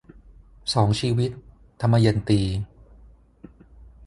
[0.73, 1.29] สองชีวิต-
[1.81, 2.41] ทมยันตี